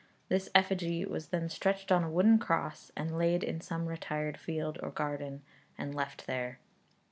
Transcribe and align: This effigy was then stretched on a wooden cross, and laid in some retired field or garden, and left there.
This 0.29 0.49
effigy 0.55 1.05
was 1.05 1.27
then 1.27 1.47
stretched 1.47 1.91
on 1.91 2.03
a 2.03 2.09
wooden 2.09 2.39
cross, 2.39 2.91
and 2.97 3.15
laid 3.19 3.43
in 3.43 3.61
some 3.61 3.85
retired 3.85 4.35
field 4.35 4.79
or 4.81 4.89
garden, 4.89 5.43
and 5.77 5.93
left 5.93 6.25
there. 6.25 6.57